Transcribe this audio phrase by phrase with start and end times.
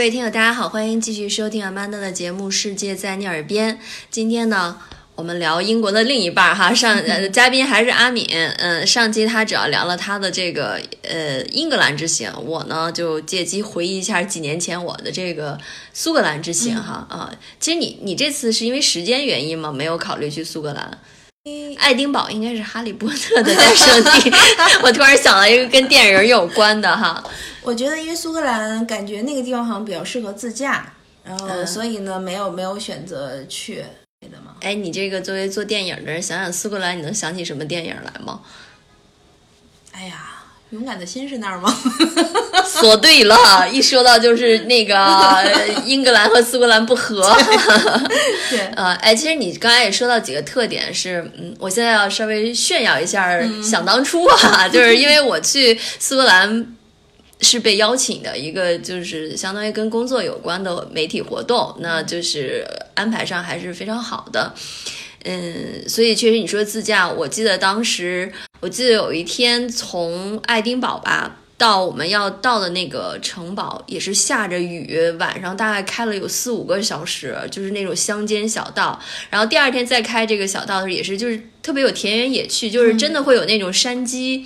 [0.00, 3.74] 各位听友，大家好，欢迎继续收听阿曼达的节目《世界在你耳边》。
[4.10, 4.80] 今天呢，
[5.14, 15.58] 我们聊英国的另一半哈，上呃嘉宾还是阿敏，嗯，上期他主要聊了他的这个呃英格兰之行，我呢就借机回忆一下几年前我的这个
[15.92, 17.30] 苏格兰之行哈啊。
[17.58, 19.70] 其实你你这次是因为时间原因吗？
[19.70, 20.98] 没有考虑去苏格兰？
[21.78, 24.30] 爱丁堡应该是哈利波特的诞生地，
[24.84, 27.22] 我突然想到一个跟电影有关的哈。
[27.62, 30.92] 我觉得因为苏格兰感觉那个地方好像比较适合自驾，
[31.24, 33.76] 然后所以呢没有没有选择去
[34.20, 34.56] 的嘛。
[34.60, 38.42] 哎，你这个作为做电影的人，想想苏格兰，你能想起什么电影来吗？
[39.92, 40.39] 哎呀，
[40.70, 41.76] 勇敢的心是那儿吗？
[42.80, 43.36] 说对了，
[43.68, 44.94] 一说到就是那个
[45.84, 47.36] 英格兰和苏格兰不和。
[48.48, 56.66] 对， 呃，哎，其实你刚才也说到几个特点是，嗯，我现在要稍微炫耀一下，想当初啊，就是因为我去苏格兰
[57.40, 64.54] 是被邀请的一个，就是相当于跟工作有关的媒体活动，那就是安排上还是非常好的。
[65.24, 71.36] 嗯，所以确实你说自驾，我记得当时，我记得有一天从爱丁堡吧。
[71.58, 78.98] 到我们要到的那个城堡也是下着雨，晚上大概开了有四五个小时，就是那种乡间小道。
[79.28, 84.42] 然后第二天再开这个小道的时候，也是就是特别有田园野趣，就是真的会有那种山鸡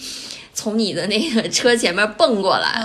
[0.55, 2.81] 从你的那个车前面蹦过来，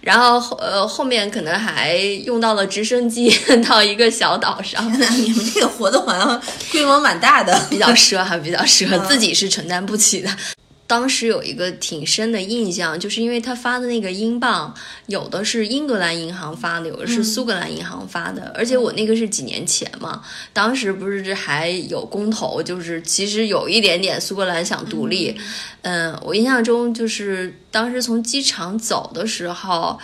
[0.00, 1.94] 然后后呃后面可能还
[2.26, 3.34] 用到了直升机
[3.66, 4.92] 到一个小岛上。
[4.92, 6.42] 天，你们这个活动好像
[6.72, 10.28] 规模蛮大的， 比较奢哈比较奢，自己是承担不起的。
[10.94, 14.72] 当时有一个挺深的印象，就是因为他发的那个英镑，
[15.06, 20.22] 有的是英格兰银行发的，有的是苏格兰银行发的，而且我那个是几年前嘛，
[20.52, 25.36] 当时不是还有公投，就是其实有一点点苏格兰想独立。
[25.82, 29.98] 嗯，我印象中就是当时从机场走的时候，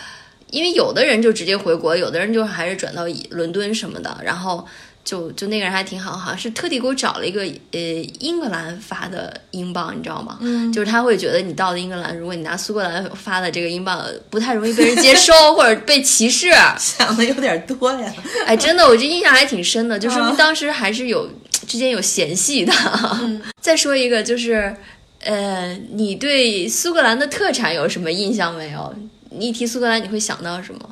[0.49, 4.67] 因为有的人就直接回国，有的人就还是转到伦敦什么的，然后。
[5.03, 7.41] 就就那个人还挺好，好像是特地给我找了一个
[7.71, 7.79] 呃
[8.19, 10.37] 英格兰发的英镑，你知道吗？
[10.41, 16.51] 嗯，就是他会觉得你到了英格兰，如果你拿苏格兰发的这个英镑，不太容易被人接收 或者被歧视。
[16.77, 18.13] 想的有点多呀。
[18.45, 21.29] 哎，真的，我这印象还挺深的，就说明当时还是有
[21.67, 22.71] 之间有嫌隙的。
[23.59, 24.75] 再说一个，就是
[25.19, 28.93] 呃，你对苏格兰的特产有什么印象没有？
[29.31, 30.89] 你一提苏格兰，你会想到什么？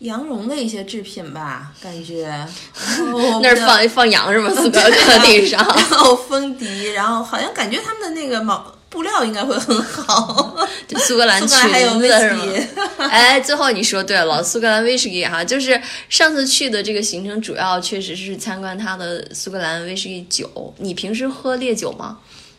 [0.00, 2.46] 羊绒的一些制品吧，感觉
[3.42, 4.50] 那儿放放羊是吗？
[4.54, 10.54] 苏格兰地上， 然后风笛，然后好像感觉他们的那个毛布料应该会很好。
[10.86, 12.66] 就苏格兰裙还有威士忌。
[12.98, 20.74] 哎，最后你说对了，苏格兰威士忌哈，就是上次去的这个行程主要确实是参观它的苏格兰威士忌酒。
[20.78, 22.18] 你平时喝烈酒吗？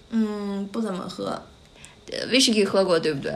[0.09, 1.41] 嗯，不怎么喝。
[2.31, 3.33] 威士忌喝过对不对？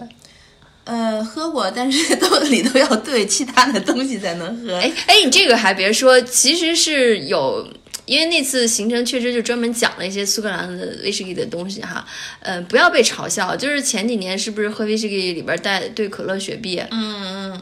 [0.83, 4.75] 呃，喝过，但是都里头要兑其他的东西才能喝。
[4.75, 7.65] 哎哎，你这个还别说，其实是有，
[8.05, 12.03] 因为那次行程确实就专门讲了一些苏格兰的威士忌的东西哈。
[12.41, 16.79] 呃，不要被嘲笑，就是前几年是不是喝威士忌里边带兑可乐雪碧？
[16.89, 17.61] 嗯嗯。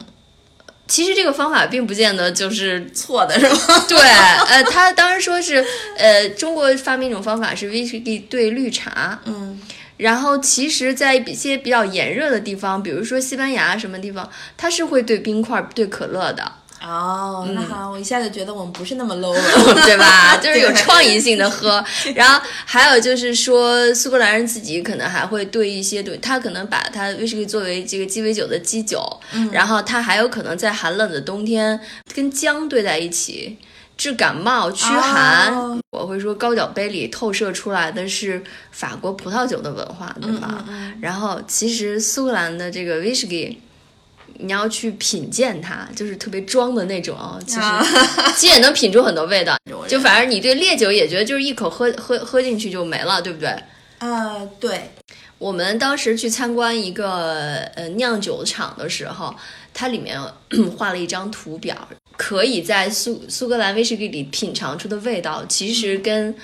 [0.88, 3.84] 其实这个方法并不见得就是错的，是吗？
[3.86, 5.64] 对，呃，他当时说是，
[5.96, 9.20] 呃，中国发明一种方法是威士忌兑绿茶。
[9.26, 9.60] 嗯。
[10.00, 16.52] 然后，其实，在一些比较炎热的地方，比如说西班牙什么地方，它是会兑冰块、兑可乐的。
[16.82, 20.34] 哦，那好，我一下子觉得我们不是那么 low 了， 对吧？
[20.42, 21.84] 就是有创意性的喝。
[22.16, 29.20] 然后还有就是说，苏格兰人自己可能还会兑一些，对，他可能把他威士忌作为这个鸡尾酒的基酒，
[29.52, 31.78] 然后他还有可能在寒冷的冬天
[32.14, 33.58] 跟姜兑在一起。
[34.00, 35.52] 治感冒、驱寒，
[35.90, 40.64] 我会说高脚杯里透射出来的是法国葡萄酒的文化，对吧？
[41.02, 43.60] 然后其实苏格兰的这个威士忌，
[44.38, 47.38] 你要去品鉴它，就是特别装的那种啊。
[47.46, 47.60] 其实
[48.38, 49.54] 其实也能品出很多味道。
[49.86, 53.54] 就反正你对烈酒也觉得就是一口喝喝喝进去就没了，对不对？
[53.98, 54.92] 呃，对。
[55.36, 59.34] 我们当时去参观一个呃酿酒厂的时候，
[59.74, 60.18] 它里面
[60.78, 61.76] 画了一张图表。
[62.22, 66.36] 可以在苏苏格兰威士忌里品尝出的味道，其实跟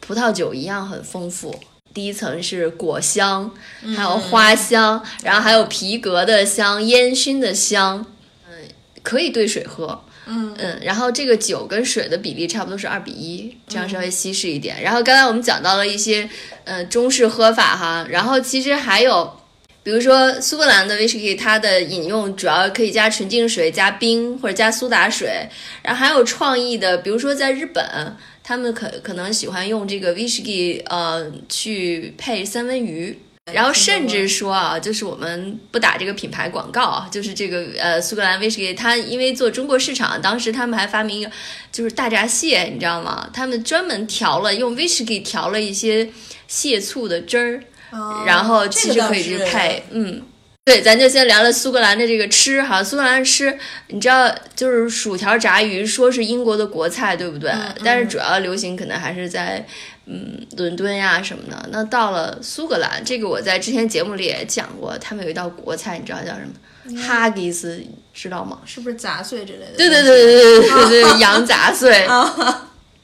[0.00, 1.54] 葡萄酒一样很丰富。
[1.92, 3.50] 第一层是果香，
[3.94, 8.06] 还有花香，然后还有皮革的香、烟熏的香。
[8.48, 8.56] 嗯，
[9.02, 10.02] 可以兑水喝。
[10.24, 14.80] 嗯嗯，然后这个酒跟水的比例差不多是二比一，这样稍微稀释一点。
[14.82, 16.26] 然后刚才我们讲到了一些
[16.64, 19.43] 呃中式喝法哈，然后其实还有。
[19.84, 25.46] 比如说苏格兰的威士忌，它的饮用主要可以加纯净水、加冰或者加苏打水，
[25.82, 33.16] 然后还有创意的，比如说在日本，他们可可能喜欢用这个威士忌，呃，去配三文鱼。
[33.52, 41.30] 然后甚至说啊，就是我们不打这个品牌广告，就是这个呃苏格兰威士忌，它因为做中国市场，当时他们还发明一个
[41.70, 43.28] 就是大闸蟹，你知道吗？
[43.34, 46.08] 他们专门调了用威士忌调了一些
[46.48, 47.62] 蟹醋的汁儿，
[48.26, 50.22] 然后其实可以去配，嗯。
[50.66, 52.82] 对，咱就先聊聊苏格兰的这个吃哈。
[52.82, 53.54] 苏格兰吃，
[53.88, 57.52] 你知道，就是薯条炸鱼，说是英国的国菜，对不对？
[57.84, 59.62] 但是主要流行可能还是在
[60.06, 61.68] 嗯伦敦呀什么的。
[61.70, 66.98] 那到了苏格兰，这个我在之前节目里也讲过，他们有一道国菜，你知道叫什么？
[67.02, 68.58] 哈吉斯，知道吗？
[68.64, 69.76] 是不是杂碎之类的？
[69.76, 72.06] 对对对对对对对，羊杂碎。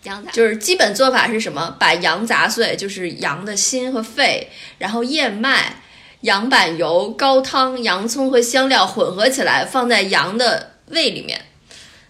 [0.04, 1.76] 羊杂就是基本做法是什么？
[1.78, 5.76] 把羊杂碎，就是羊的心和肺，然后燕麦。
[6.22, 11.40] 羊板油、高汤、洋葱和香料混合起来，放在羊的胃里面。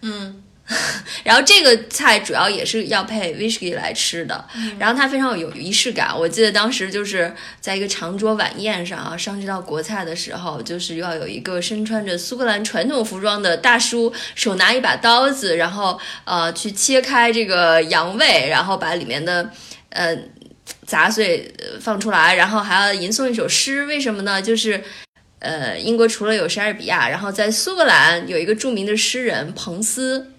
[0.03, 0.40] 嗯，
[1.25, 4.45] 然后这个菜主要也是要配 whisky 来吃的。
[4.79, 6.17] 然后它非常有仪式感。
[6.19, 19.51] 我记得当时就是在一个长桌晚宴上啊，上这道国菜的时候，就是要有一个身穿着苏格兰传统服装的大叔，手拿一把刀子，然后呃去切开这个羊胃，然后把里面的
[19.91, 20.17] 呃。
[20.87, 24.43] 杂碎放出来，然后还要吟诵一首诗，为什么呢？
[24.43, 24.83] 就是，
[25.39, 30.33] 呃，英国除了有莎士比亚，然后在苏格兰有一个著名的诗人彭斯，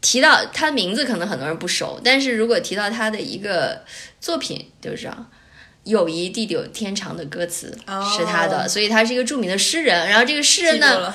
[0.00, 3.82] 提到他的名字可能很多人不熟，但是如果提到他的一个
[4.20, 5.10] 作品，就是
[5.84, 7.76] “友谊地久天长”的歌词
[8.16, 10.08] 是他的，所以他是一个著名的诗人。
[10.08, 11.12] 然后这个诗人呢？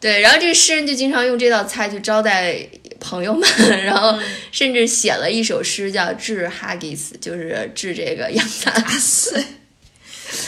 [0.00, 2.58] 对，然后这个诗人就经常用这道菜去招待
[3.00, 3.48] 朋友们，
[3.84, 4.18] 然后
[4.52, 9.42] 甚至写了一首诗叫《致哈吉斯》，就是致这个羊杂碎。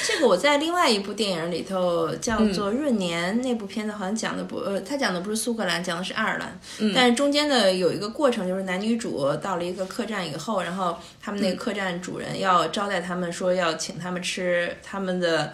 [0.06, 6.58] 这个我在另外一部电影里头叫做《闰年》那部片子，好像讲的不呃，他讲的不是苏格兰，讲的是爱尔兰。
[6.78, 6.92] 嗯。
[6.94, 15.52] 但是中间的有一个过程，就是男女主到了一个客栈以后，然后他们那个客栈主人要招待他们，说要请他们吃他们的。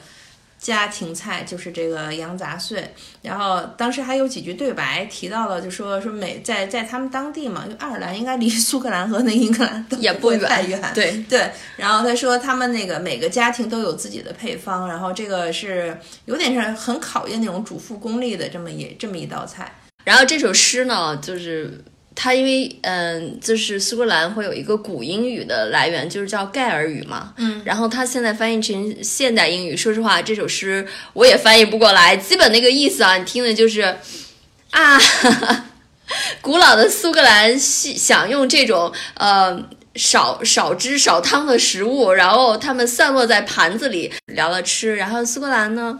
[0.63, 2.89] 家庭菜就是这个羊杂碎，
[3.21, 11.51] 然后当时还有几句对白提到了，就说说美在在他们当地嘛，就爱尔兰应该离 苏格兰和那英格兰也不太远，对对。
[11.77, 19.73] 然后他说他们那个每个家庭都有自己的配方，然后这个是有点是很考验那种主妇功力的这么一这么一道菜。
[20.05, 21.83] 然后这首诗呢，就是。
[22.23, 27.35] 它因为嗯，就是苏格兰会有一个古英语的来源，就是叫盖尔语嘛。
[27.37, 32.17] 嗯，然后它现在翻译成现代英语，说实话，这首诗我也翻译不过来。
[32.17, 33.97] 基本那个意思啊，你听的就是
[34.71, 35.01] 啊，
[36.41, 39.61] 古老的苏格兰享用这种呃
[39.97, 45.99] 少少汁少汤的食物，然后他们散落在盘子里聊了吃，然后苏格兰呢。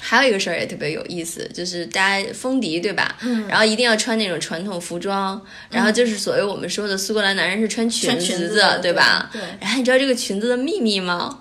[0.00, 3.16] 还有一个事儿也特别有意思，就是大家风笛对吧？
[3.20, 9.28] 嗯，然后一定要穿那种传统服装，然后就是所谓我们说的苏格兰男人是穿裙子，对吧？
[9.32, 9.40] 对。
[9.60, 11.40] 然后你知道这个裙子的秘密吗？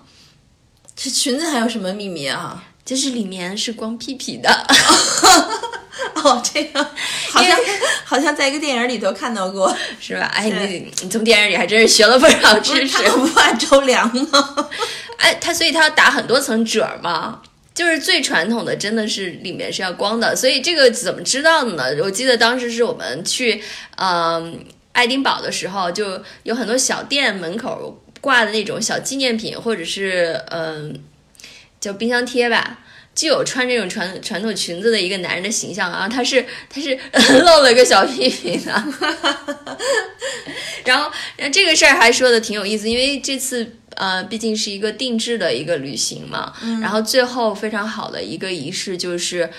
[0.96, 2.66] 这裙子还有什么秘密啊？
[2.84, 4.50] 就是里面是光屁屁的。
[6.16, 6.84] 哦，这个
[7.32, 7.58] 好像
[8.04, 10.30] 好像在一个电影里头看到过，是吧？
[10.34, 12.98] 哎，你你从电影里还真是学了不少知识。
[13.10, 14.70] 不怕着凉吗？
[15.18, 17.42] 哎，他所以他要打很多层褶嘛。
[17.80, 21.86] 就是最传统的，真的是里面是要光的，所以这个怎么知道的呢？
[22.04, 23.64] 我记得当时是我们去，
[23.96, 24.60] 嗯，
[24.92, 30.94] 爱丁堡的时候，就有很多小店门口挂的那种小纪念品，或者是嗯，
[31.80, 32.80] 叫冰箱贴吧，
[33.20, 36.98] 就有穿这种传传统裙子的一个男人的形象啊，他是他 是
[37.40, 38.84] 露了个小屁屁的，
[40.86, 41.12] 然后
[41.52, 43.76] 这个事儿还说的挺有意思，因为这次。
[43.96, 49.50] 呃，毕竟是一个定制的一个旅行嘛，然后最后非常好的一个仪式就是，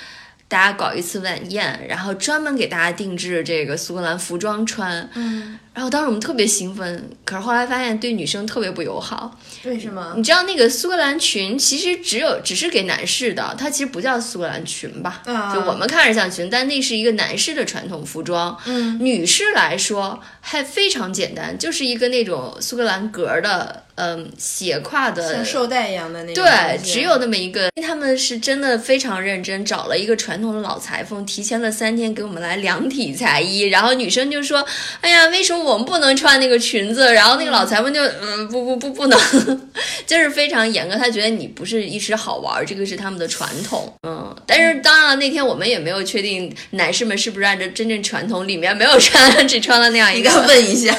[0.51, 5.09] 大家搞一次晚宴，然后专门给大家定制这个苏格兰服装穿。
[5.15, 5.57] 嗯。
[5.73, 9.39] 然后当时我们特别兴奋，可是后来发现对女生特别不友好。
[9.65, 10.13] 为什么？
[10.17, 15.23] 你知道那个苏格兰裙其实只有只是给男士的，它其实不叫苏格兰裙吧？
[15.55, 18.59] 就我们看着像裙，但那是一个男士的传统服装。
[18.67, 26.43] 嗯，女士来说还非常简单，就是一个那种苏格兰格的，嗯，斜挎的，像绶带一样的那种。
[26.43, 27.69] 对，只有那么一个。
[27.87, 33.61] 他们是真的非常认真，找了一个传统的老裁缝，提前了三天给我们来量体裁衣。
[33.63, 34.65] 然后女生就说
[35.03, 39.21] ：“哎呀，为什么？”我们不能穿那个裙子，然后那个老裁缝就 嗯不不不不能，
[40.07, 40.97] 就是非常严格。
[40.97, 43.93] 他觉得你不是一时好玩，这个是他们的传统。
[44.07, 50.31] 嗯，但是当然了，那天我们也没有确定男士们是不是按照真正传统，里面没有穿，只穿了那样一个。
[50.47, 50.97] 问一下，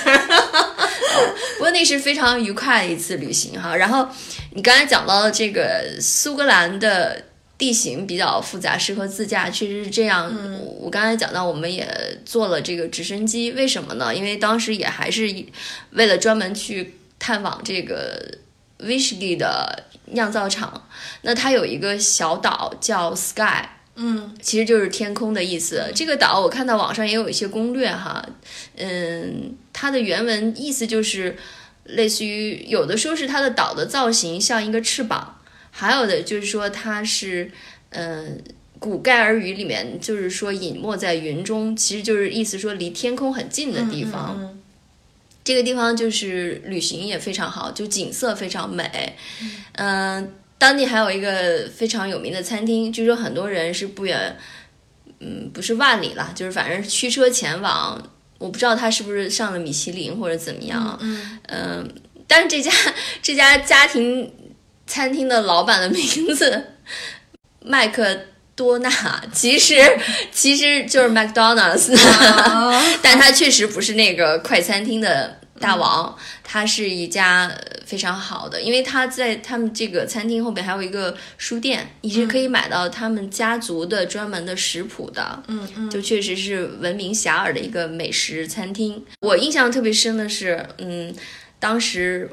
[1.58, 3.76] 不过那是非常愉快的一次旅行哈。
[3.76, 4.08] 然后
[4.54, 7.26] 你刚才讲到了这个苏格兰的。
[7.62, 10.36] 地形比较复杂，适合自驾，确实是这样。
[10.80, 11.88] 我刚才讲到，我们也
[12.26, 14.16] 坐了这个直升机，为什么呢？
[14.16, 15.32] 因为当时也还是
[15.92, 18.20] 为了专门去探访这个
[18.80, 20.88] 威士忌的酿造厂。
[21.22, 23.64] 那它有一个小岛叫 Sky，
[24.02, 25.92] 嗯其实就是天空的意思。
[25.96, 28.28] 这个岛我看到网上也有一些攻略哈，
[28.76, 31.38] 嗯，它的原文意思就是
[31.86, 35.40] 类似于有的说是它的岛的造型像一个翅膀，
[35.70, 37.52] 还有的就是说它是
[37.92, 38.42] 嗯。
[38.82, 44.36] 古盖尔语里面就是说隐没在云中，其实就是意思说离天空很近的地方。
[44.40, 44.60] 嗯
[45.44, 49.16] 这个地方就是旅行也非常好，就景色非常美。
[49.74, 54.38] 嗯、当地还有一个非常有名的餐厅，据说很多人是不远，
[55.20, 58.00] 嗯，不是万里啦，就是反正驱车前往。
[58.38, 60.96] 我不知道他是不是上了米其林或者怎么样。
[61.02, 61.94] 嗯嗯，
[62.28, 62.72] 但是这家
[63.24, 64.32] 这家家庭
[64.86, 66.64] 餐厅的老板的名字
[67.64, 68.16] 麦克
[68.56, 68.92] 多纳，
[69.34, 69.76] 其实
[70.32, 85.42] 其实就是 McDonald's，、啊 但他确实不是那个快餐厅的大王，他是一家呃非常好的，因为他在他们这个餐厅后面还有一个书店，你是可以买到他们家族的专门的食谱的。
[85.48, 89.06] 嗯嗯就确实是闻名遐迩的一个美食餐厅。
[89.22, 91.14] 我印象特别深的是，嗯，
[91.60, 92.30] 当时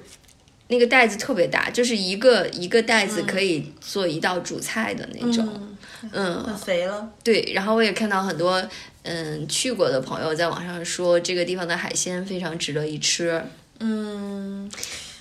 [0.69, 5.49] 那个袋子特别大，就是一个一个袋子可以做一道主菜的那种。
[5.55, 5.77] 嗯
[6.13, 7.09] 嗯，很肥了。
[7.25, 7.53] 对。
[7.55, 8.65] 然后我也看到很多
[9.09, 13.43] 嗯去过的朋友在网上说，这个地方的海鲜非常值得一吃。
[13.81, 14.71] 嗯，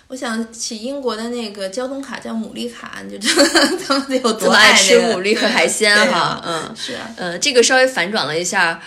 [0.07, 3.43] 我想起英国的那个交通卡叫牡蛎卡，你就知道
[3.87, 6.75] 他们得有多爱爱吃牡蛎和海鲜哈嗯。
[6.75, 8.81] 是啊，呃，这个稍微反转了一下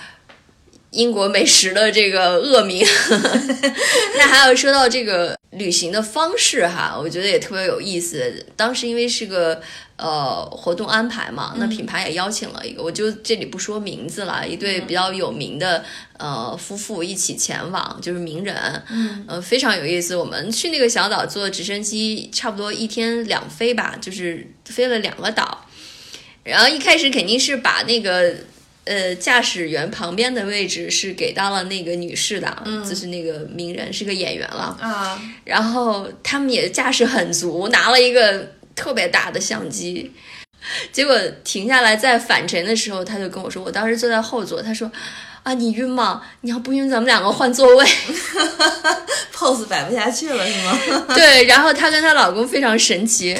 [0.91, 2.85] 英国美食的这个恶名。
[4.17, 8.47] 那还有说到这个旅行的方式哈，我觉得也特别有意思。
[8.57, 9.61] 当时因为是个
[9.97, 15.85] 呃活动安排嘛，那品牌也邀请了一个，我就这里不说名字了，一对比较有名的
[16.19, 18.57] 呃夫妇一起前往，就是名人，
[18.91, 20.17] 嗯呃，非常有意思。
[20.17, 25.67] 我们去那个小岛坐直升机，差不多一天两飞吧，就是飞了两个岛。
[26.43, 28.35] 然后一开始肯定是把那个
[28.91, 34.77] 呃驾驶员旁边的位置是给到了那个女士的，就是那个名人是个演员了。
[34.81, 40.11] 啊，然后他们也架势很足，拿了一个特别大的相机。
[40.91, 44.91] 结果停下来在返程的时候，他就跟我说，我当时坐在后座，他说。
[45.43, 46.21] 啊，你晕吗？
[46.43, 47.87] 你要不晕，咱们两个换座位。
[49.33, 51.07] pose 摆不下去了是吗？
[51.17, 53.35] 对，然后她跟她老公非常神奇，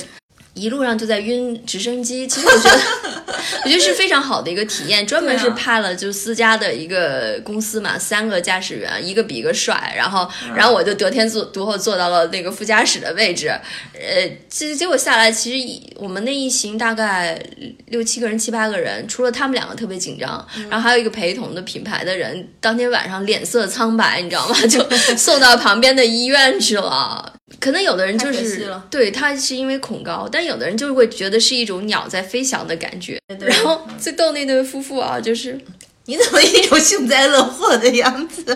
[0.55, 2.27] 一路上就在晕直升机。
[2.27, 2.81] 其实我觉得，
[3.65, 5.07] 我觉得是非常好的一个体验。
[5.07, 9.95] 专门是派了就私家的一个公司嘛，三个驾驶员，一个比一个帅。
[9.97, 13.49] 然后，然后我就得天坐独厚坐到了那个副驾驶的位置。
[13.95, 17.41] 呃，结结果下来，其实一我们那一行大概
[17.87, 24.57] 六七个人、七八个人，除了他们两个特别紧张，然后还有一个陪同的品牌的人，当天晚上脸色苍白，你知道吗？
[24.67, 24.85] 就
[25.17, 27.33] 送到旁边的医院去了。
[27.59, 33.19] 可能有的人就是对他是因为恐高，但有的人就是会觉得是一种鸟在飞翔的感觉。
[33.39, 35.59] 对然后最逗那对夫妇啊，就是
[36.07, 38.43] 你怎么一种幸灾乐祸的样子？
[38.45, 38.53] 比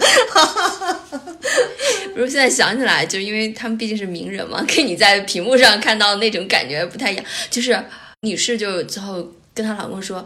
[2.17, 7.25] 如现在想起来，就因为他们毕竟是名人嘛， 跟你在屏幕上看到那种感觉不太一样。
[7.51, 7.77] 就是
[8.21, 10.25] 女士就最后跟她老公说。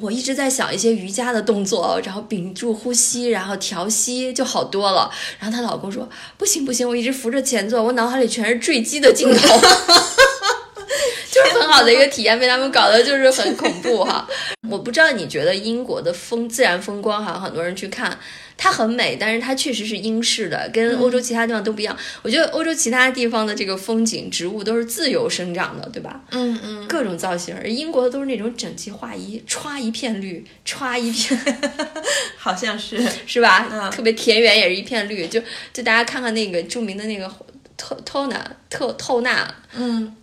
[0.00, 5.10] 我一直在想一些瑜伽的动作，然后屏住呼吸，然后调息就好多了。
[5.38, 9.60] 然后她老公说：“不行不行，我一直扶着前座，我脑海里全是坠机的镜头。”
[11.44, 14.26] 就是很好的一个体验，被他们搞得就是很恐怖哈。
[14.68, 18.18] 我不知道你觉得英国的风自然风光哈，很多人去看，
[18.56, 21.96] 它很美，但是它确实是英式的，跟欧洲其他地方都不一样。
[22.22, 26.20] 我觉得欧洲其他地方的这个风景植物都是自由生长的，对吧？
[26.30, 31.38] 嗯嗯，各种造型，而英国的都是那种整齐划一，歘一片绿，歘一片，
[32.36, 33.00] 好像是。
[33.26, 33.68] 是吧？
[33.70, 35.40] 嗯特别田园也是一片绿，就
[35.72, 37.30] 就大家看看那个著名的那个
[37.76, 40.14] 透透纳特透纳嗯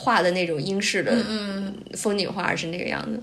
[0.00, 3.22] 画的那种英式的嗯，风景画是那个样子。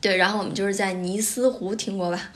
[0.00, 2.30] 对，然后我们就是在尼斯湖，听过吧？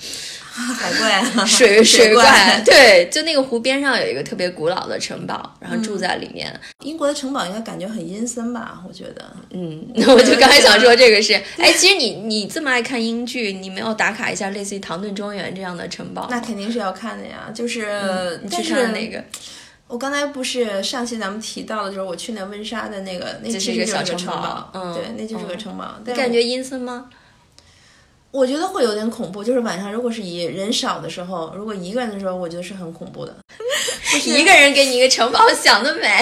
[0.51, 6.53] 海怪啊，水水怪，对，就那个湖边上有一个特别古老的城堡，然后住在里面。
[6.83, 8.83] 英国的城堡应该感觉很阴森吧？
[8.89, 9.31] 我觉得。
[9.51, 16.27] 嗯，那 我就刚才想说这个是，哎，其实你你这么爱看英剧，你没有打卡一下类似于唐顿庄园这样的城堡？
[16.31, 19.23] 那肯定是要看的呀，就是，嗯你去但是看哪个？
[19.89, 25.97] 我刚才不是上期咱们提到的，就是我去那温莎的那个，那这是一个其实就是小城堡，嗯对，那就是个嗯城堡。
[26.05, 27.07] 但感觉阴森吗？
[28.31, 33.35] 我觉得会有点恐怖，就是晚上如果是一人少的时候，如果一个人的时候，我觉得是很恐怖的。
[34.27, 36.19] 一个人给你一个城堡， 想得美。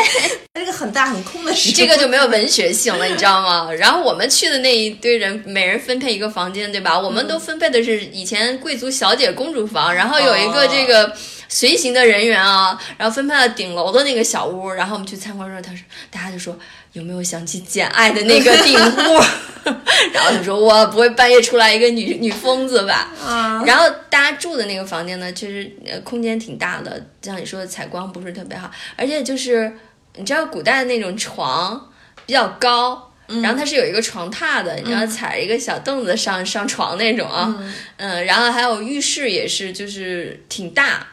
[0.54, 3.72] 这个很大很空的时候，这个就没有文学性了，你知道吗？
[3.72, 6.96] 然后我们去的那一堆人，每人分配一个房间，对吧？
[6.96, 11.12] 我们都分配的是以前贵族小姐公主房，然后有一个这个
[11.48, 14.70] 随行的人员啊，然后分配到顶楼的那个小屋。
[14.70, 16.58] 然后我们去参观的时候，他说大家就说
[16.92, 19.24] 有没有想起《简爱》的那个顶户？
[20.12, 23.10] 然后他说我不会半夜出来一个女女疯子吧？
[23.24, 29.72] 啊，然后大家住的那个房间呢，其实呃空间挺大的，像你说的采光不是特别好，而且就是
[30.16, 31.92] 你知道古代的那种床
[32.24, 33.12] 比较高，
[33.42, 37.52] 然后它是有一个床榻的，你知道踩一个小凳子上上床那种啊，
[37.96, 41.04] 嗯，然后还有浴室也是就是挺大。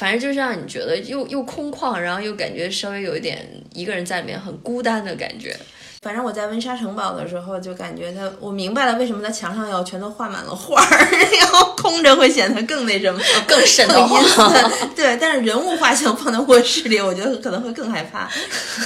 [0.00, 5.54] 反正就是让你觉得又又空旷，然后又感觉稍微有一点一个人在里面很孤单的感觉。
[6.02, 14.28] 反正我在温莎城堡的时候，就感觉它，我明白了为什么它墙上要全都画满了画儿， 然后空着会显得更那什么，更瘆得更阴。
[14.30, 14.70] 森。
[14.96, 18.26] 对，但是人物画像放在卧室里，我觉得可能会更害怕。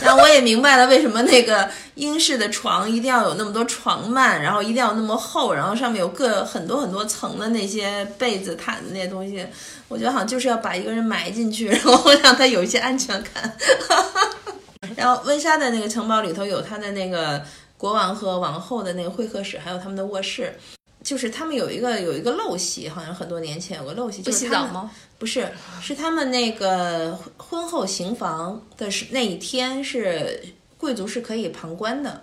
[0.02, 9.47] 然后我也明白了为什么那个英式的床一定要有那么多床幔，然后一定要那么厚，然后上面有各很多很多层的那些被子、毯子那些东西。
[9.87, 13.56] 我觉得好像就是要把一个人埋进去，然后让他有一些安全感。
[14.97, 17.45] 然后温莎的那个城堡里头有他的那个
[17.77, 20.55] 国王和王后的那个会客室，还有他们的卧室。
[21.03, 24.91] 就是他们有一个有一个陋习，好像很多年前有个陋习，不就是他们洗澡吗？
[25.19, 25.47] 不是，
[25.83, 30.43] 是他们那个婚后行房的是那一天是
[30.79, 32.23] 贵族是可以旁观的，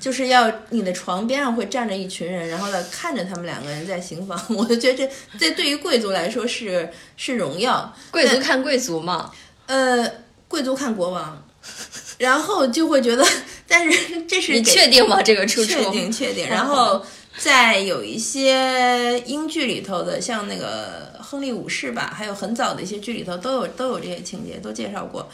[0.00, 4.42] 就是要你的床边上会站着一群人，然后呢看着他们两个人在行房。
[4.56, 9.30] 我就觉得这这对于贵族来说是是荣耀，贵族看贵族嘛，
[9.66, 10.10] 呃，
[10.48, 11.44] 贵族看国王，
[12.18, 13.26] 然后就会觉得，
[13.66, 15.22] 但是这是你确定吗？
[15.22, 15.72] 这个出处？
[15.72, 16.46] 确定确定。
[16.50, 17.04] 然后
[17.38, 25.26] 在有一些英剧里头的，像那个《亨利五世》吧，还有很早的一些剧里头都有都有这些情节，都介绍过，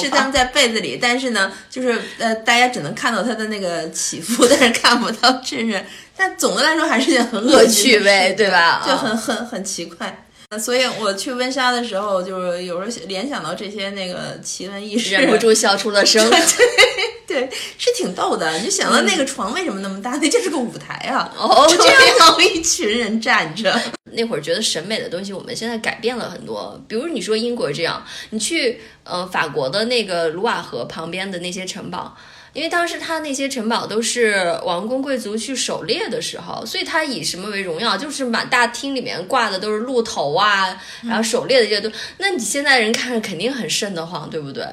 [0.00, 5.84] 是他们在被子里，但是呢，就是呃，大家只能看到他的那个起伏，但是看不到真人。
[6.16, 8.80] 但总的来说还是件很恶趣味，对吧？
[8.82, 10.23] 啊就很很很奇怪。
[10.50, 16.28] 呃所以我去温莎的时候，就是有时候联想到这些那个奇闻异事，忍不住笑出了声。
[17.26, 18.52] 对，是挺逗的。
[18.58, 20.10] 你就想到那个床为什么那么大？
[20.22, 21.32] 那就是个舞台啊！
[21.36, 21.84] 哦，这。
[21.84, 23.74] 样一群人站着，
[24.12, 26.80] 那会儿觉得审美的东西，我们现在改变了很多。
[26.86, 32.16] 比如你说英国这样，你去呃法国的那个卢瓦河旁边的那些城堡，
[32.54, 37.96] 因为当时他那些城堡都是王公贵族去狩猎的时候，所以他以什么为荣耀？
[37.96, 44.64] 就是满大厅里面挂的都是鹿头啊，然后狩猎的这些都，那你现在人看着肯定很瘆得慌，对不对？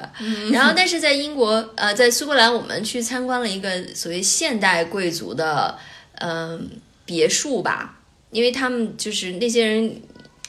[0.52, 5.76] 然后但是在英国，呃，在苏格兰，我们去参观了一个所谓现代贵族的，
[6.20, 6.70] 嗯、
[7.04, 7.98] 别墅吧，
[8.30, 10.00] 因为他们就是那些人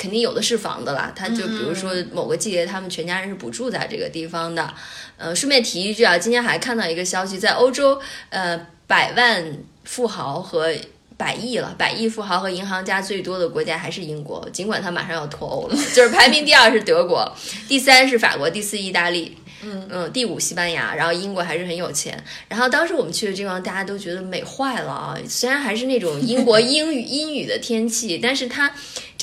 [0.04, 4.74] 肯定有的是房子啦，他就比如说某个季节，他们全家人是不住在这个地方的。
[5.16, 7.98] 呃，顺便提一句啊，今天还看到一个消息，在欧洲，
[8.32, 10.74] 呃，百万富豪和
[11.16, 17.34] 百亿了，百亿富豪和银行家最多的国家还是英国，尽管它马上要脱欧了， 就是排名第二是德国，
[17.70, 19.38] 第三是法国，第四意大利。
[19.66, 22.22] 嗯第五西班牙，然后英国还是很有钱。
[22.50, 25.18] 然后当时我们去的地方，大家都觉得美坏了啊！
[25.30, 28.70] 虽然还是那种英国阴雨阴雨的天气，但是它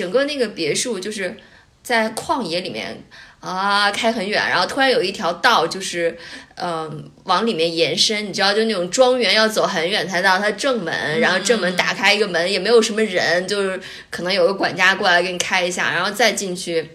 [0.01, 1.37] 整个那个别墅就是
[1.83, 3.05] 在旷野里面
[3.39, 6.17] 啊，开很远，然后突然有一条道，就是
[6.55, 16.93] 嗯、往里面延伸，你知道，就那种庄园要走很远才到它正门，然后正门打开一个门，也没有什么人，就是可能有个管家过来给你开一下，然后再进去。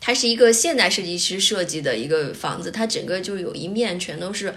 [0.00, 4.52] 它是一个现代设计师设计的一个房子，它整个就有一面全都是，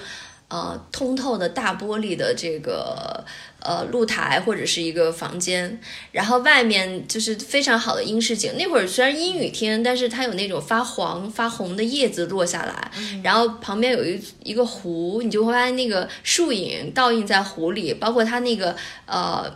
[0.48, 3.26] 呃，通透的大玻璃的这个
[3.60, 5.80] 呃露台或者是一个房间，
[6.12, 8.54] 然后外面就是非常好的英式景。
[8.58, 12.92] 那会儿虽然阴雨天，但是它有那种发黄发红的叶子落下来，
[13.24, 18.76] 然后旁边有一一个湖，你就会发现那个树影倒映在湖里，包括它那个
[19.08, 19.52] 呃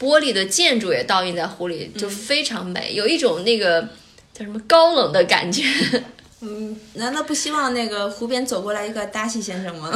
[0.00, 3.88] 玻璃的建筑也倒映在湖里，就非常美，有一种那个。
[4.36, 5.62] 叫什么高冷的感觉？
[6.94, 9.90] 难道不希望那个湖边走过来一个达西先生吗？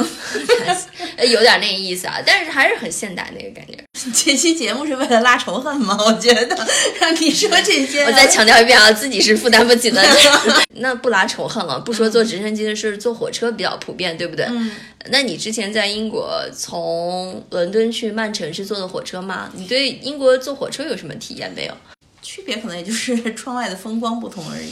[1.15, 3.77] 呃 有点那个意思啊，但是还是很现代那个感觉。
[4.13, 5.95] 这期节目是为了拉仇恨吗？
[5.99, 6.67] 我觉得
[6.99, 10.03] 让你说这些，我再强调一遍啊，自己是负担不起的。
[10.75, 14.45] 那不拉仇恨了，不说坐直升机的事，坐火车比较普遍，对不对？
[14.49, 14.71] 嗯，
[15.09, 19.51] 那你之前在英国从伦敦去曼城是坐的火车吗？
[19.53, 21.77] 你对英国坐火车有什么体验没有？
[22.21, 24.71] 区别可能也就是窗外的风光不同而已。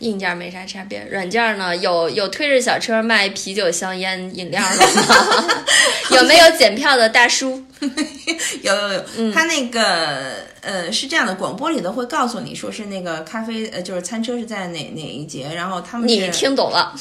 [0.00, 5.64] 硬件没啥差别，软件呢有有推着小车卖啤酒、香烟、饮料的吗？
[6.12, 7.64] 有没有检票的大叔？
[8.62, 16.94] 有有有，他那个呃是这样的，广播里头会告诉你说是那个咖啡呃就是餐车是在哪哪一节，然后他们你听懂了？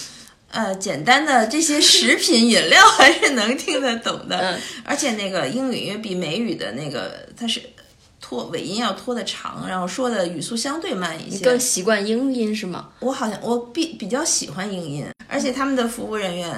[0.49, 7.61] 呃简单的这些食品饮料还是能听得懂的，嗯而且那个英语因为比美语的那个它是
[8.27, 11.45] 拖尾音要拖的长，然后说的语速相对慢一些。
[11.45, 12.89] 更习惯英音是吗？
[12.99, 16.53] 我好像我比比较喜欢英音，而且他们的服务人员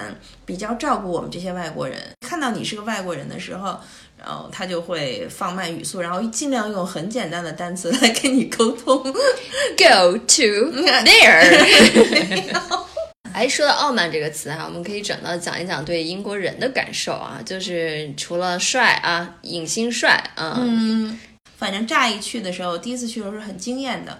[0.47, 1.99] 比较照顾我们这些外国人。
[2.21, 3.79] 看到你是个外国人的时候，
[4.17, 9.03] 然后他就会放慢语速，然后尽量用很简单的单词来跟你沟通。
[9.03, 10.43] Go to
[11.05, 12.49] there。
[13.31, 21.17] 哎，说到傲慢这个词啊，我们可以转到讲一讲对英国人的感受啊，就是除了帅啊，影星帅啊，嗯，
[21.59, 24.19] 反正乍一去的时候，第一次去的时候是很惊艳的。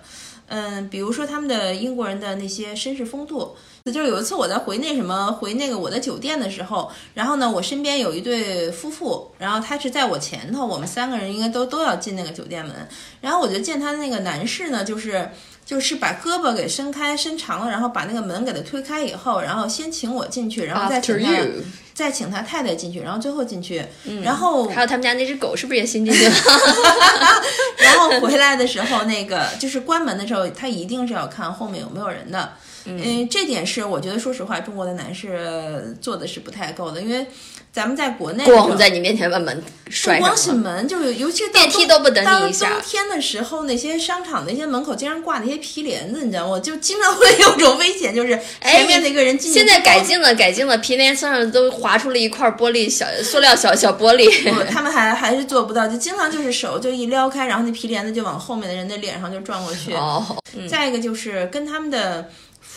[0.51, 12.75] 嗯，比如说他们的英国人的那些绅士风度，就是有一次我在回那什么回那个我的酒店的时候，然后呢，我身边有一对夫妇，然后他是在我前头，我们三个人应该都都要进那个酒店门，
[13.21, 15.29] 然后我就见他的那个男士呢，就是。
[15.69, 21.47] 就是把胳膊给伸开、伸长了，然后把那个门给他推开以后，然后先请我进去，然后再请 After 他 you
[21.99, 23.83] 再请他太太进去，然后最后进去，
[24.23, 26.33] 然后还有他们家那只狗是不是也新进去了？
[27.83, 32.53] 然后回来的时候，那个就是关门的时候，他一定是要看后面有没有人的。
[32.85, 37.27] 嗯，这点是我觉得，说实话，中国的男士做的是不太够的，因为
[37.71, 40.53] 咱们在国内的时候咣在你面前把门摔光是。
[40.53, 46.51] 门，就是尤其是电梯都不等你一下冬天的时候，那些商场那些门口经常挂那些皮帘子，你知道吗？
[46.51, 54.53] 我就经常会有种危险，就是前面那个人进去哎现在改进了，改进了，皮帘上都划出了一块玻璃小塑料小小玻璃。
[54.53, 59.93] 不，他们还还是做不到，就经常就是手就一撩开，然后那皮帘子就往后面的人的脸上就转过去。
[59.93, 60.23] 哦，
[60.69, 62.29] 再一个就是跟他们的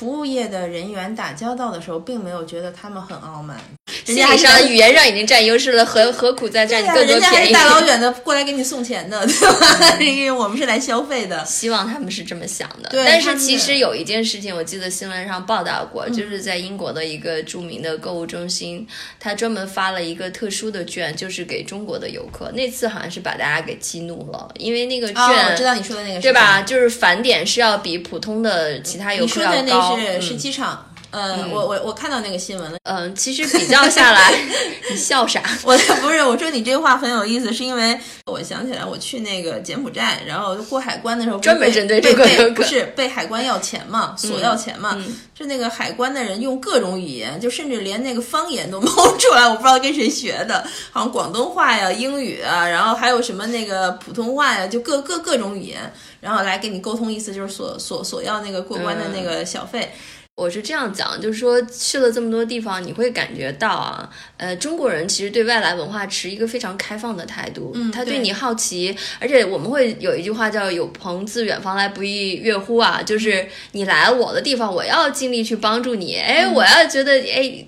[0.03, 3.57] 服务业的人员打交道的时候，并没有觉得他们很傲慢，
[4.05, 7.21] 人心理上、家还是语言上已经占优势了，何何苦再占更多便宜？
[7.21, 9.97] 人家还是大老远的过来给你送钱的，对吧？
[10.03, 11.45] 因为我们是来消费的。
[11.45, 18.85] 希望他们是这么想的，对但是其实有一件事情，我记得新闻上报道过，嗯就是在英国的一个著名的购物中心，
[19.21, 22.51] 他专门发了一个特殊的券，就是给中国的游客。
[22.51, 26.61] 那次好像是把大家给激怒了，因为那个哦，我知，道你说的那个，对吧？？
[26.63, 29.92] 就是返点是要比普通的其他游客要高。
[29.97, 30.92] 那是是嗯机场。
[31.13, 34.33] 呃，我我我看到那个新闻了，嗯，其实比较下来，
[34.91, 35.43] 你笑啥？
[35.63, 44.97] 我不是我说你这话很有意思，是因为我想起来我去那个柬埔寨，然后过海关的时候被专门针对被被中国游客不是被海关要钱嘛，索要钱嘛，
[45.35, 59.93] 就那个海关的人用各种语言，就甚至连那个方言都 冒出来，我不知道跟谁学的，好像广东话呀、英语啊，然后还有什么那个普通话呀，就各各各种语言，然后来跟你沟通，意思就是索索索要那个过关的那个小费。
[60.35, 77.67] 我是这样讲，就是说去了这么多地方，你会感觉到啊，呃，中国人其实对外来文化持一个非常开放的态度，嗯他对你好奇，而且我们会有一句话叫“有朋自远方来，不亦乐乎”啊，就是你来我的地方，我要尽力去帮助你，哎，嗯我要觉得哎。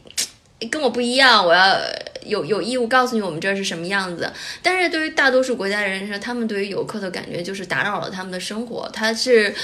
[0.70, 1.78] 跟我不一样，我要
[2.24, 4.32] 有有义务告诉你我们这儿是什么样子。
[4.62, 9.54] 但是对于大多数国家人来说，他们对于游客的感觉就是打扰了他们的生活，他是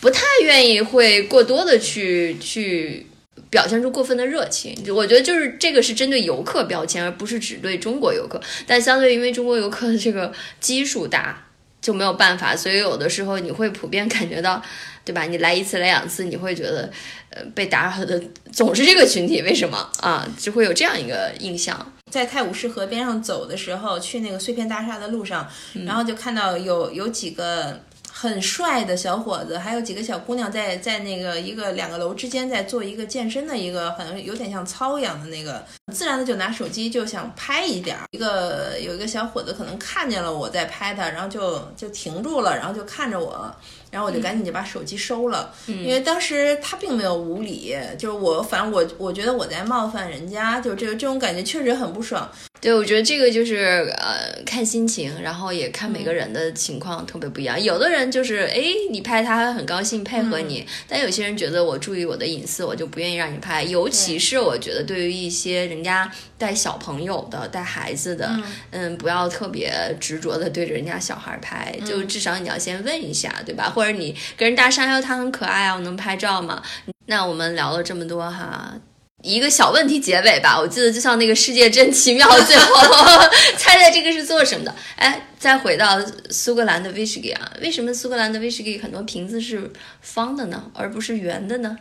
[0.00, 3.06] 不太愿意会过多的去去
[3.50, 4.76] 表现出过分的热情。
[4.94, 8.40] 我觉得就是这个是针对游客标签，而不是只对中国游客。
[8.66, 11.46] 但相对因为中国游客的这个基数大，
[11.80, 14.62] 就没有办法，所以有的时候你会普遍感觉到。
[15.06, 15.22] 对吧？
[15.22, 16.90] 你来一次来两次，你会觉得，
[17.30, 20.26] 呃，被打扰的总是这个群体，为什么啊？
[20.36, 21.92] 就会有这样一个印象。
[22.10, 25.48] 在泰晤士河边上走的时候，去那个碎片大厦的路上，
[25.84, 27.80] 然后就看到有有几个
[28.18, 37.94] 很帅的小伙子，还有几个小姑娘在在那个一个两个楼之间在做一个健身的一个，好像有点像操一样的那个，自然的就拿手机就想拍一点。
[38.12, 43.54] 一个有一个小伙子可能看见了我在拍他，然后就就停住了，然后就看着我。
[43.90, 52.28] 然后我就赶紧就把手机收了，因为当时他并没有无理，就是我，反正我我觉得我在冒犯人家，就这个这种感觉确实很不爽。
[52.58, 57.62] 对，我觉得这个就是呃看心情，然后也看每个人的情况特别不一样。
[57.62, 63.62] 有的人就是哎，你拍他很高兴配合你，但有些人觉得我注意我的隐私，我就不愿意让你拍。
[63.62, 68.30] 尤其是我觉得对于一些人家带小朋友的、带孩子的，
[68.70, 73.70] 嗯不要特别执着的对着人家小孩拍，就至少你要先问一下，对吧？
[73.74, 76.62] 或者你跟人搭讪，哎，他很可爱啊，我能拍照吗？
[77.06, 78.74] 那我们聊了这么多哈。
[79.22, 82.74] 一个小问题结尾吧，我记得就像那个世界真奇妙，最后
[83.56, 84.72] 猜猜这个是做什么的？
[84.96, 85.98] 哎，再回到
[86.30, 89.68] 苏格兰的威士忌啊，为什么苏格兰的威士忌很多瓶子是
[90.00, 91.76] 方的呢，而不是圆的呢？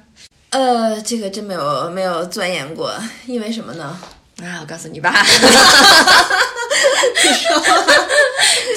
[0.51, 2.95] 呃，这个真没有没有钻研过，
[3.27, 3.99] 因为什么呢？
[4.43, 5.25] 啊，我告诉你吧，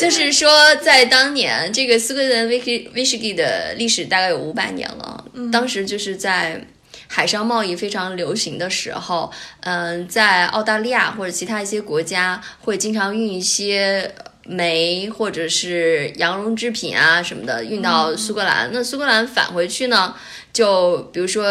[0.01, 6.65] 就是说，在当年这个苏格兰威士威士忌的历史大概有五百年了，当时就是在。
[7.11, 18.69] 海上贸易非常流行的时候，嗯、在澳大利亚或者其他一些国家会经常运一些煤或者是羊绒制品啊什么的运到苏格兰。
[18.75, 20.15] 那苏格兰返回去呢，
[20.53, 21.51] 就比如说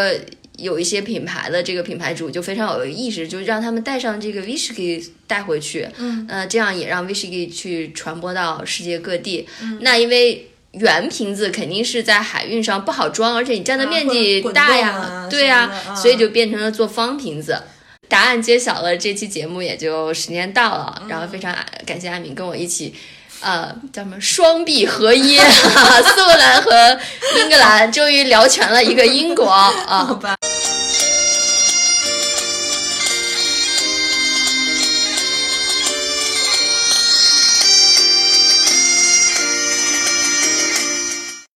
[0.57, 9.47] 有一些品牌的这个品牌主就非常有意识，就让他们带上这个 whisky 带回去，嗯，呃，这样也让 whisky 去传播到世界各地。
[9.81, 17.63] 那因为圆瓶子肯定是在海运上不好装，而且你占的面积大呀，对呀，所以就变成了做方瓶子。
[18.09, 21.53] 答案揭晓了，这期节目也就时间到了，然后非常
[21.85, 22.93] 感谢阿敏跟我一起，
[23.41, 26.71] 呃，叫什么双臂合一， 苏格兰和
[27.37, 29.71] 英格兰终于聊全了一个英国啊。
[30.05, 30.35] 好吧。